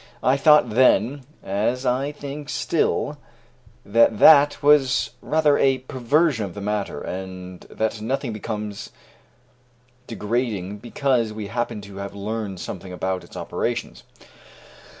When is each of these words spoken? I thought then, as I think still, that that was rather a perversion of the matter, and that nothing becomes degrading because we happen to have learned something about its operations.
I 0.23 0.35
thought 0.35 0.71
then, 0.71 1.25
as 1.43 1.85
I 1.85 2.11
think 2.11 2.49
still, 2.49 3.19
that 3.85 4.17
that 4.17 4.63
was 4.63 5.11
rather 5.21 5.59
a 5.59 5.77
perversion 5.77 6.43
of 6.43 6.55
the 6.55 6.59
matter, 6.59 7.01
and 7.01 7.59
that 7.69 8.01
nothing 8.01 8.33
becomes 8.33 8.89
degrading 10.07 10.79
because 10.79 11.31
we 11.31 11.49
happen 11.49 11.81
to 11.81 11.97
have 11.97 12.15
learned 12.15 12.59
something 12.59 12.91
about 12.91 13.23
its 13.23 13.37
operations. 13.37 14.01